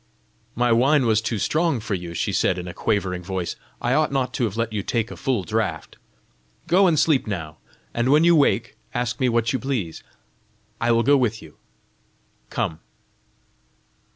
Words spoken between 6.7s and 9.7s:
and sleep now, and when you wake ask me what you